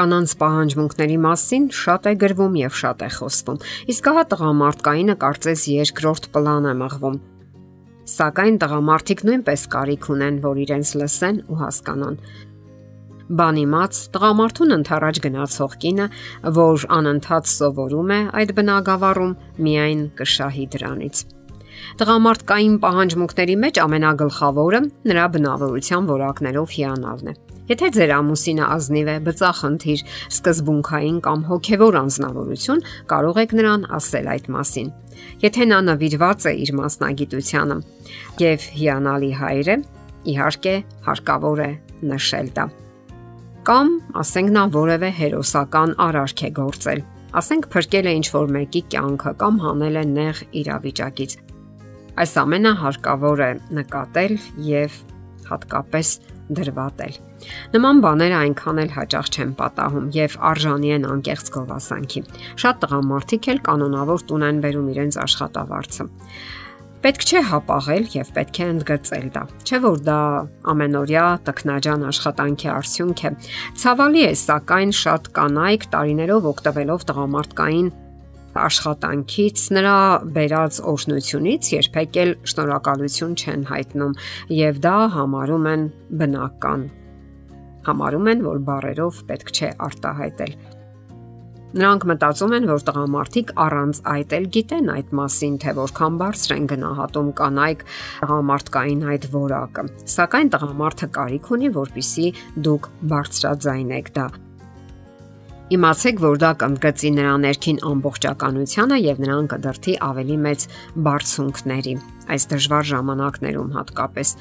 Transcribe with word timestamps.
կանանց 0.00 0.32
պահանջմունքների 0.40 1.16
մասին 1.20 1.64
շատ 1.76 2.06
է 2.08 2.12
գրվում 2.24 2.54
եւ 2.60 2.76
շատ 2.80 3.02
է 3.04 3.08
խոսվում։ 3.20 3.58
Իսկ 3.92 4.06
հա 4.16 4.22
տղամարդկայինը 4.32 5.16
կարծես 5.24 5.64
երկրորդ 5.76 6.28
պլան 6.36 6.68
է 6.70 6.72
մղվում։ 6.80 7.18
Սակայն 8.10 8.56
տղամարդիկ 8.62 9.20
նույնպես 9.28 9.64
կարիք 9.74 10.06
ունեն, 10.14 10.38
որ 10.46 10.62
իրենց 10.64 10.92
լսեն 11.00 11.42
ու 11.52 11.58
հասկանան։ 11.60 12.16
Բանիմաց 13.40 14.00
տղամարդուն 14.16 14.74
ընթരാճ 14.78 15.20
գնացող 15.26 15.76
կինը, 15.84 16.08
որ 16.56 16.86
անընդհատ 16.96 17.52
սովորում 17.52 18.10
է 18.16 18.20
այդ 18.40 18.54
բնագավառում, 18.56 19.36
միայն 19.68 20.02
կշահի 20.18 20.66
դրանից։ 20.74 21.22
Տղամարդկային 22.00 22.74
պահանջմունքների 22.82 23.56
մեջ 23.68 23.84
ամենագլխավորը 23.84 24.82
նրա 25.12 25.30
բնավորության 25.36 26.12
որակներով 26.16 26.76
հիանալն 26.80 27.30
է։ 27.30 27.38
Եթե 27.70 27.88
ձեր 27.94 28.10
ամուսինը 28.16 28.64
ազնիվ 28.66 29.08
է, 29.10 29.12
բծախնդիր, 29.28 30.00
սկզբունքային 30.34 31.18
կամ 31.22 31.42
հոգևոր 31.46 31.98
անznավորություն, 32.00 32.80
կարող 33.12 33.36
եք 33.44 33.52
նրան 33.60 33.84
ասել 33.94 34.30
այդ 34.32 34.48
մասին։ 34.54 34.88
Եթե 35.44 35.66
նա 35.70 35.78
նվիրված 35.86 36.46
է 36.50 36.52
իր 36.64 36.72
մասնագիտությանը 36.80 37.76
եւ 38.42 38.66
հիանալի 38.80 39.30
հայր 39.38 39.70
է, 39.70 39.76
իհարկե 40.34 40.74
հարկավոր 41.06 41.62
է 41.62 41.70
նշել 42.10 42.50
դա։ 42.58 42.64
Կամ, 43.70 43.88
ասենք 44.24 44.52
նա 44.56 44.66
որևէ 44.74 45.12
հերոսական 45.20 45.94
արարք 46.10 46.44
է 46.48 46.50
գործել։ 46.58 47.04
Ասենք 47.38 47.70
փրկել 47.70 48.10
է 48.10 48.16
ինչ-որ 48.18 48.52
մեկի 48.56 48.82
կյանքը 48.90 49.32
կամ 49.44 49.62
հանել 49.62 50.00
է 50.00 50.04
նեղ 50.10 50.42
իրավիճակից։ 50.64 51.38
Այս 52.18 52.32
ամենը 52.42 52.72
հարկավոր 52.82 53.46
է 53.46 53.50
նկատել 53.78 54.34
եւ 54.66 54.96
հատկապես 55.50 56.14
դրվատել։ 56.58 57.18
Նման 57.74 58.00
բաները 58.04 58.38
այնքան 58.40 58.80
էլ 58.84 58.94
հաճախ 58.96 59.28
չեն 59.30 59.52
պատահում 59.60 60.06
եւ 60.16 60.38
արժանի 60.50 60.94
են 60.96 61.06
անկեղծ 61.10 61.50
գովասանքի։ 61.56 62.22
Շատ 62.62 62.80
տղամարդիկ 62.84 63.50
էլ 63.54 63.60
կանոնավոր 63.70 64.24
տուն 64.30 64.46
են 64.50 64.64
բերում 64.64 64.88
իրենց 64.94 65.20
աշխատավարձը։ 65.26 66.08
Պետք 67.00 67.22
չէ 67.24 67.40
հապաղել 67.48 68.08
եւ 68.12 68.30
պետք 68.36 68.58
է 68.60 68.64
ընդգծել 68.70 69.28
դա։ 69.32 69.42
Չէ 69.64 69.78
որ 69.86 70.00
դա 70.04 70.16
ամենօրյա 70.68 71.22
տքնաջան 71.46 72.02
աշխատանքի 72.10 72.68
արդյունք 72.74 73.22
է։ 73.24 73.30
Ցավալի 73.80 74.24
է, 74.26 74.32
սակայն 74.40 74.92
շատ 75.00 75.30
կանայք 75.38 75.86
տարիներով 75.94 76.48
օգտվելով 76.50 77.06
տղամարդկային 77.08 77.88
աշխատանքից, 78.58 79.62
նրա 79.76 79.98
բերած 80.34 80.80
օրհնությունից 80.90 81.70
երբեք 81.76 82.18
էլ 82.24 82.32
շնորհակալություն 82.52 83.36
չեն 83.38 83.62
հայտնում 83.70 84.16
եւ 84.56 84.82
դա 84.86 84.96
համարում 85.14 85.70
են 85.70 85.86
բնական։ 86.22 86.84
Համարում 87.86 88.28
են, 88.34 88.44
որ 88.50 88.60
բարերով 88.66 89.22
պետք 89.30 89.54
չէ 89.54 89.70
արտահայտել։ 89.86 90.54
Նրանք 91.70 92.04
մտածում 92.10 92.54
են, 92.56 92.64
որ 92.66 92.84
տղամարդիկ 92.88 93.50
առանց 93.62 94.00
այդ 94.10 94.32
էլ 94.40 94.46
գիտեն 94.56 94.90
այդ 94.96 95.12
մասին, 95.20 95.58
թե 95.62 95.74
որքան 95.78 96.18
բարձր 96.24 96.54
են 96.56 96.68
գնահատում 96.74 97.30
կանայք 97.40 97.86
տղամարդկային 98.26 99.06
այդ 99.14 99.30
որակը։ 99.38 99.88
Սակայն 100.18 100.54
տղամարդը 100.58 101.12
կարիք 101.20 101.50
ունի, 101.54 101.74
որpիսի 101.78 102.30
դուք 102.66 102.94
բարձրաձայնեք 103.14 104.14
դա 104.18 104.30
Իմացեք, 105.70 106.16
որ 106.18 106.38
դա 106.42 106.48
կընդգծի 106.58 107.10
նրա 107.14 107.32
ներքին 107.44 107.76
ամբողջականությունը 107.86 108.96
եւ 109.04 109.20
նրան 109.22 109.48
կդրթի 109.52 109.92
ավելի 110.02 110.38
մեծ 110.46 110.64
բարձունքների 111.06 111.94
այս 112.34 112.46
դժվար 112.50 112.88
ժամանակներում 112.90 113.70
հատկապես։ 113.78 114.32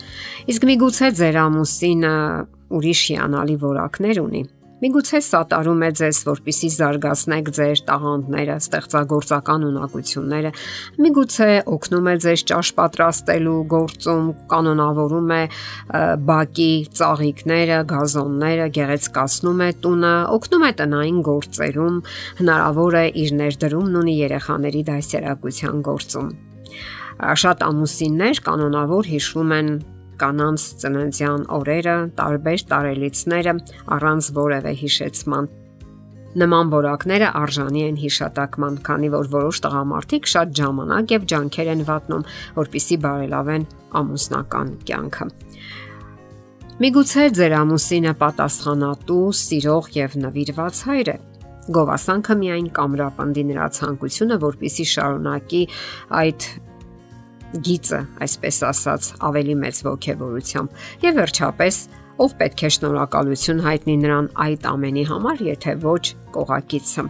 Իսկ 0.49 0.69
միգուցե 0.73 1.11
ձեր 1.21 1.37
ամուսինը 1.45 2.15
ուրիշ 2.79 3.03
հիանալի 3.13 3.59
որակներ 3.69 4.21
ունի 4.25 4.43
Միգուցե 4.79 5.19
սատարում 5.25 5.81
է 5.83 5.87
ձեզ, 5.99 6.17
որpիսի 6.23 6.67
զարգացնեք 6.71 7.49
ձեր 7.57 7.79
տաղանդները, 7.89 8.53
ստեղծագործական 8.63 9.65
ունակությունները։ 9.69 10.51
Միգուցե 11.03 11.49
օգնում 11.75 12.07
է 12.07 12.13
ձեզ 12.23 12.43
ճաշ 12.51 12.71
պատրաստելու 12.79 13.57
գործում, 13.75 14.29
կանոնավորում 14.55 15.33
է 15.35 15.41
բակի 16.31 16.71
ծաղիկները, 16.95 17.81
գազոնները, 17.91 18.71
գեղեցկացնում 18.79 19.63
է 19.67 19.69
տունը, 19.83 20.15
օգնում 20.39 20.65
է 20.69 20.71
տնային 20.79 21.21
գործերում, 21.27 22.01
հնարավոր 22.39 22.99
է 23.03 23.05
իր 23.19 23.37
ներդրումն 23.43 23.99
ունի 23.99 24.17
երեխաների 24.23 24.87
դասերակցության 24.95 25.85
գործում։ 25.91 26.33
Շատ 27.19 27.63
ամուսիններ 27.67 28.45
կանոնավոր 28.47 29.09
հիշում 29.11 29.57
են 29.59 29.73
կանանց 30.21 30.65
ծննդյան 30.83 31.47
օրերը, 31.59 31.95
տարբեր 32.19 32.65
տարելիցները 32.73 33.55
առանց 33.95 34.29
որևէ 34.39 34.73
հիշեցման։ 34.83 35.49
Նման 36.39 36.69
որակները 36.69 37.29
արժանի 37.39 37.83
են 37.89 37.95
հիշատակման, 38.03 38.75
քանի 38.85 39.07
որ 39.15 39.29
որոշ 39.33 39.59
տղամարդիկ 39.65 40.27
շատ 40.29 40.51
ժամանակ 40.59 41.13
եւ 41.15 41.23
ջանքեր 41.31 41.71
են 41.73 41.81
վատնում, 41.87 42.27
որpիսի 42.59 42.97
բարելավեն 43.05 43.65
ամուսնական 43.99 44.75
կյանքը։ 44.85 45.27
Միգուցե 46.79 47.23
ձեր 47.35 47.53
ամուսինը 47.57 48.13
պատասխանատու, 48.21 49.23
սիրող 49.39 49.89
եւ 49.97 50.13
նվիրված 50.23 50.83
հայր 50.89 51.09
է։ 51.11 51.17
Գովասանքը 51.75 52.35
միայն 52.39 52.69
կամրապնդի 52.77 53.43
նրա 53.49 53.65
ցանկությունը, 53.79 54.37
որpիսի 54.45 54.85
շարունակի 54.93 55.63
այդ 56.21 56.47
գիծը, 57.53 58.01
այսպես 58.25 58.61
ասած, 58.69 59.09
ավելի 59.29 59.55
մեծ 59.63 59.81
ողջավորությամբ։ 59.89 60.83
Եվ 61.05 61.19
վերջապես, 61.19 61.81
ով 62.19 62.33
պետք 62.39 62.61
է 62.67 62.69
շնորհակալություն 62.75 63.61
հայտնի 63.63 63.93
նրան 64.03 64.25
այդ 64.43 64.65
ամենի 64.69 65.03
համար, 65.07 65.43
եթե 65.49 65.75
ոչ 65.85 66.01
կողակիցը։ 66.35 67.03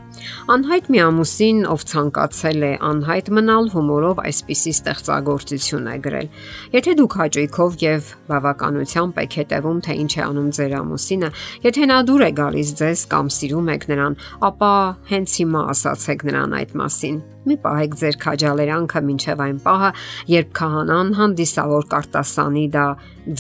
Անհայտ 0.54 0.90
մի 0.94 1.00
ամուսին, 1.06 1.62
ով 1.74 1.86
ցանկացել 1.92 2.66
է 2.68 2.72
անհայտ 2.90 3.32
մնալ, 3.36 3.70
հումորով 3.74 4.22
այսպիսի 4.30 4.74
ստեղծագործություն 4.78 5.90
է 5.90 5.96
գրել։ 6.06 6.30
Եթե 6.78 6.94
դուք 7.00 7.18
հաճույքով 7.20 7.80
եւ 7.84 8.14
բավականությամբ 8.30 9.20
եք 9.26 9.40
հետևում, 9.42 9.82
թե 9.90 9.98
ինչ 10.04 10.14
է 10.14 10.24
անում 10.30 10.50
ձեր 10.60 10.78
ամուսինը, 10.80 11.32
եթե 11.66 11.90
նա 11.90 12.00
դուր 12.10 12.24
է 12.30 12.32
գալիս 12.40 12.74
ձեզ 12.80 13.06
կամ 13.10 13.34
սիրում 13.40 13.74
եք 13.76 13.90
նրան, 13.90 14.20
ապա 14.50 14.74
հենց 15.10 15.38
հիմա 15.42 15.66
ասացեք 15.74 16.26
նրան 16.30 16.58
այդ 16.60 16.78
մասին։ 16.80 17.20
Մի 17.48 17.56
պահեք 17.64 17.94
ձեր 18.00 18.16
քաջալերանքը 18.20 19.02
մինչև 19.10 19.44
այն 19.46 19.60
պահը, 19.64 19.90
երբ 20.34 20.50
քահանան 20.60 21.12
հանդիսավոր 21.20 21.86
կարտասանի 21.94 22.66
դա 22.76 22.88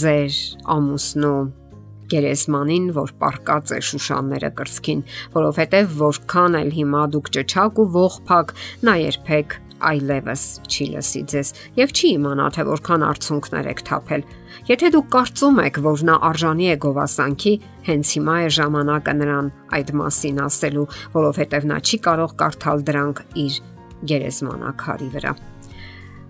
ձեր 0.03 0.37
ամուսնու 0.75 1.39
գերեզմանին, 2.09 2.85
որ 2.95 3.15
պարկած 3.21 3.73
է 3.75 3.79
շուշանները 3.89 4.51
կրծքին, 4.59 5.01
որովհետև 5.35 5.97
որքան 5.99 6.59
էլ 6.63 6.71
հիմա 6.79 7.01
դուք 7.15 7.33
ճճակ 7.37 7.81
ու 7.83 7.89
ողփակ, 7.99 8.53
նա 8.87 8.95
երբեք 9.03 9.57
այլևս 9.89 10.43
չի 10.67 10.85
լսի 10.93 11.21
ձեզ 11.31 11.51
եւ 11.79 11.93
չի 11.95 12.09
իմանա 12.17 12.47
թե 12.55 12.65
որքան 12.67 13.05
արցունքներ 13.09 13.69
եք 13.71 13.83
թափել։ 13.89 14.25
Եթե 14.69 14.91
դուք 14.95 15.07
կարծում 15.15 15.61
եք, 15.63 15.79
որ 15.85 16.03
նա 16.09 16.15
արժանի 16.29 16.67
է 16.73 16.75
գովասանքի, 16.83 17.53
հենց 17.87 18.13
հիմա 18.19 18.35
է 18.43 18.49
ժամանակը 18.59 19.13
նրան 19.19 19.51
այդ 19.79 19.93
մասին 20.01 20.41
ասելու, 20.49 20.87
որովհետև 21.15 21.69
նա 21.69 21.79
չի 21.79 22.01
կարող 22.09 22.35
կարդալ 22.43 22.83
դրանք 22.89 23.23
իր 23.45 23.61
գերեզմանակարի 24.07 25.09
վրա։ 25.15 25.33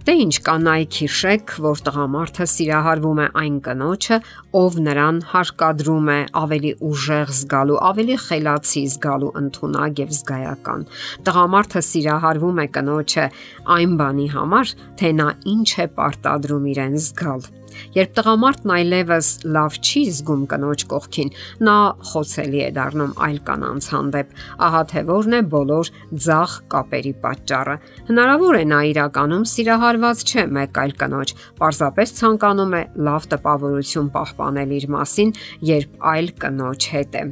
Դե 0.09 0.13
ինչ 0.15 0.35
կանայք 0.41 0.95
հիշեք, 1.03 1.51
որ 1.61 1.81
տղամարդը 1.85 2.45
սիրահարվում 2.49 3.19
է 3.19 3.25
այն 3.41 3.57
կնոջը, 3.65 4.17
ով 4.57 4.77
նրան 4.85 5.19
հարկադրում 5.33 6.09
է 6.13 6.17
ավելի 6.41 6.71
ուժեղ 6.89 7.33
զգալու, 7.39 7.77
ավելի 7.89 8.17
խելացի 8.23 8.83
զգալու 8.95 9.31
ընդունակ 9.43 10.01
եւ 10.01 10.15
զգայական։ 10.17 10.87
Տղամարդը 11.29 11.85
սիրահարվում 11.91 12.63
է 12.63 12.67
կնոջը 12.79 13.29
այն 13.77 13.95
բանի 14.01 14.27
համար, 14.39 14.75
թե 14.97 15.15
նա 15.19 15.29
ինչ 15.53 15.69
է 15.85 15.89
պարտադրում 15.99 16.69
իրեն 16.73 16.99
զգալ 17.05 17.49
Երբ 17.95 18.13
տղամարդն 18.19 18.73
այլևս 18.75 19.29
լավ 19.55 19.77
չի 19.79 20.03
զգում 20.09 20.45
կնոջ 20.53 20.85
կողքին, 20.93 21.33
նա 21.67 21.75
խոցելի 22.11 22.61
է 22.65 22.69
դառնում 22.77 23.13
այլ 23.29 23.39
կանանց 23.49 23.89
հանդեպ։ 23.93 24.33
Ահա 24.69 24.83
թե 24.93 25.03
որն 25.09 25.37
է 25.39 25.41
բոլոր 25.55 25.91
ցախ 26.29 26.55
կապերի 26.75 27.13
պատճառը։ 27.25 27.75
Հնարավոր 28.09 28.59
է 28.59 28.63
նա 28.69 28.79
իրականում 28.93 29.45
սիրահարված 29.53 30.25
չէ 30.29 30.47
մեկ 30.59 30.81
այլ 30.83 30.95
կնոջ, 31.03 31.35
պարզապես 31.59 32.15
ցանկանում 32.19 32.73
է 32.79 32.83
լավ 33.09 33.29
տպավորություն 33.35 34.09
պահպանել 34.15 34.73
իր 34.79 34.89
մասին, 34.97 35.37
երբ 35.73 36.09
այլ 36.13 36.33
կնոջ 36.43 36.91
հետ 36.95 37.21
է 37.23 37.29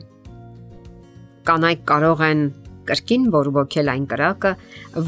կանայք 1.48 1.84
կարող 1.88 2.22
են 2.28 2.40
կրկին 2.88 3.28
բորբոքել 3.34 3.92
այն 3.94 4.06
կրակը, 4.14 4.52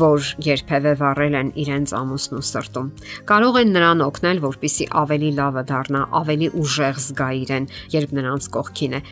որ 0.01 0.29
երբևէ 0.49 0.93
վառել 0.99 1.39
են 1.39 1.53
իրենց 1.63 1.95
ամուսնու 1.99 2.43
սրտում։ 2.49 2.91
Կարող 3.31 3.61
են 3.63 3.73
նրան 3.77 4.05
օգնել, 4.09 4.43
որpիսի 4.49 4.89
ավելի 5.03 5.31
լավը 5.39 5.63
դառնա, 5.71 6.03
ավելի 6.19 6.51
ուժեղ 6.59 7.01
զգա 7.07 7.29
իրեն, 7.45 7.71
երբ 7.95 8.15
նրանց 8.19 8.51
կողքին 8.59 8.99
է։ 8.99 9.03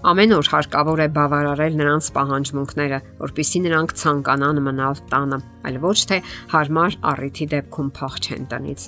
Ամեն 0.00 0.30
օր 0.32 0.48
հարկավոր 0.48 1.00
է 1.04 1.06
բավարարել 1.12 1.74
նրանց 1.76 2.06
պահանջմունքները, 2.16 2.98
որpիսի 3.20 3.60
նրանք 3.66 3.90
ցանկանան 4.00 4.60
մնալ 4.64 5.00
տանը, 5.10 5.38
այլ 5.68 5.76
ոչ 5.82 5.98
թե 6.08 6.18
հարմար 6.54 6.94
առիթի 7.10 7.46
դեպքում 7.52 7.90
փախչեն 7.98 8.46
տնից։ 8.48 8.86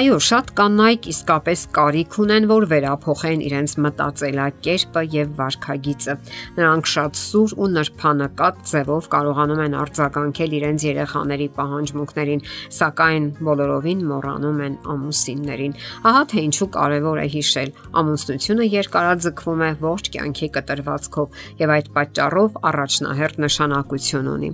Այո, 0.00 0.16
շատ 0.26 0.52
կանայք 0.56 1.08
իսկապես 1.12 1.64
կարիք 1.76 2.16
ունեն, 2.24 2.48
որ 2.48 2.66
վերափոխեն 2.72 3.42
իրենց 3.46 3.74
մտածելակերպը 3.84 5.02
եւ 5.16 5.34
վարքագիծը։ 5.36 6.14
Նրանք 6.56 6.90
շատ 6.96 7.20
սուր 7.20 7.54
ու 7.60 7.68
նրբանկատ 7.76 8.64
ձևով 8.72 9.10
կարողանում 9.12 9.62
են 9.66 9.76
արձագանքել 9.76 10.56
իրենց 10.56 10.86
երեխաների 10.88 11.48
պահանջմունքներին, 11.60 12.44
սակայն 12.80 13.28
բոլորովին 13.44 14.00
մոռանում 14.08 14.64
են 14.66 14.80
ամուսիններին։ 14.96 15.76
Ահա 16.06 16.24
թե 16.32 16.46
ինչու 16.46 16.70
կարևոր 16.80 17.20
է 17.20 17.28
հիշել, 17.36 17.70
ամուսնությունը 18.00 18.70
երկարաձգվում 18.76 19.64
է 19.66 19.70
ողջ 19.84 20.12
կյանքի 20.16 20.45
կտրվածքով 20.54 21.42
եւ 21.60 21.72
այդ 21.76 21.90
պատճառով 21.96 22.58
առաջնահերթ 22.70 23.38
նշանակություն 23.46 24.30
ունի։ 24.32 24.50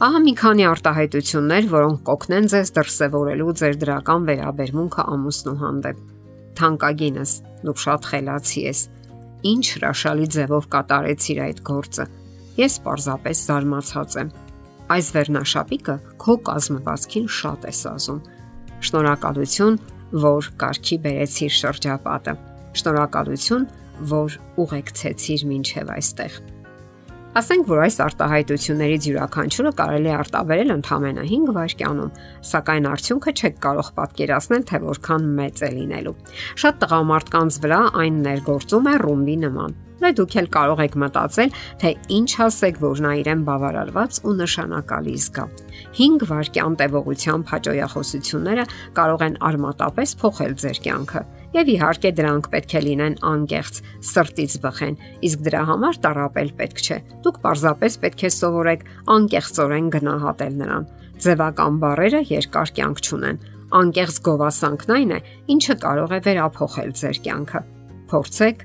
Ահա 0.00 0.20
մի 0.24 0.32
քանի 0.40 0.64
արտահայտություններ, 0.64 1.66
որոնք 1.70 1.98
կօգնեն 2.08 2.46
ձեզ 2.50 2.70
դրսևորելու 2.76 3.54
ձեր 3.60 3.74
դրական 3.82 4.28
վերաբերմունքը 4.30 5.02
ամուսնու 5.14 5.56
հանդեպ։ 5.60 5.98
Թանկագինս, 6.60 7.34
դու 7.66 7.74
շատ 7.84 8.08
խելացի 8.10 8.62
ես։ 8.64 8.80
Ինչ 9.50 9.64
հրաշալի 9.74 10.28
ձևով 10.36 10.68
կատարեցիր 10.74 11.42
այդ 11.44 11.60
գործը։ 11.68 12.06
Ես 12.60 12.74
պարզապես 12.86 13.42
զարմացած 13.50 14.16
եմ։ 14.20 14.32
Այս 14.90 15.10
վերնաշապիկը 15.14 15.96
քո 16.24 16.34
կազմվածքին 16.48 17.28
շատ 17.40 17.68
է 17.70 17.74
սազում։ 17.80 18.22
Շնորհակալություն, 18.88 19.76
որ 20.24 20.48
կարքի 20.64 20.96
բերեցիր 21.04 21.54
շրջապատը։ 21.60 22.34
Շնորհակալություն, 22.80 23.68
որ 24.08 24.38
ուղեկցեցիր 24.64 25.44
մինչև 25.50 25.92
այստեղ։ 25.96 26.40
Ասենք 27.40 27.68
որ 27.70 27.80
այս 27.84 27.96
արտահայտություններից 28.02 29.04
յուրաքանչյուրը 29.06 29.70
կարելի 29.78 30.10
է 30.10 30.14
արտաբերել 30.18 30.72
ընդամենը 30.74 31.26
5 31.30 31.52
վայրկյանում, 31.58 32.16
սակայն 32.50 32.88
արդյունքը 32.90 33.34
չեք 33.38 33.60
կարող 33.66 33.90
պատկերացնել, 34.00 34.64
թե 34.70 34.80
որքան 34.86 35.28
մեծ 35.38 35.62
է 35.62 35.70
լինելու։ 35.76 36.16
Շատ 36.64 36.80
տղամարդկանց 36.82 37.60
վրա 37.62 37.80
այն 38.02 38.18
ներգործում 38.26 38.90
է 38.90 38.96
ռումբի 39.04 39.36
նման։ 39.46 39.78
Նա 40.00 40.12
դուք 40.20 40.36
էլ 40.40 40.48
կարող 40.56 40.84
եք 40.86 40.94
մտածել, 41.04 41.56
թե 41.80 41.90
ինչ 42.20 42.30
ասեք, 42.46 42.80
որ 42.84 43.02
նա 43.04 43.12
իրեն 43.20 43.42
բավարարված 43.48 44.22
ու 44.24 44.36
նշանակալի 44.40 45.16
զգա։ 45.26 45.44
5 46.00 46.24
վայրկյան 46.30 46.78
տևողությամբ 46.80 47.52
հաջողությունները 47.54 48.64
կարող 49.00 49.26
են 49.28 49.36
արմատապես 49.50 50.16
փոխել 50.24 50.56
ձեր 50.64 50.82
կյանքը 50.86 51.22
Եվ 51.50 51.70
իհարկե 51.72 52.10
դրանք 52.14 52.46
պետք 52.50 52.72
է 52.78 52.80
լինեն 52.84 53.14
անկեղծ, 53.26 53.78
սրտից 54.06 54.52
բխեն, 54.62 54.98
իսկ 55.26 55.40
դրա 55.48 55.62
համար 55.70 55.96
տարապել 56.04 56.52
պետք 56.60 56.82
չէ։ 56.84 56.98
Դուք 57.24 57.40
պարզապես 57.42 57.96
պետք 58.04 58.22
է 58.22 58.30
սովորեք 58.36 58.84
անկեղծորեն 59.16 59.88
գնահատել 59.96 60.54
նրան։ 60.60 60.86
Ձևական 61.26 61.80
բառերը 61.82 62.22
երկար 62.30 62.72
կյանք 62.78 63.02
չունեն։ 63.02 63.42
Անկեղծ 63.80 64.22
գովասանքն 64.30 64.94
այն 64.94 65.10
է, 65.10 65.20
ինչը 65.58 65.76
կարող 65.90 66.14
է 66.14 66.20
վերափոխել 66.30 66.94
ձեր 67.02 67.20
կյանքը։ 67.26 67.64
Փորձեք 68.14 68.64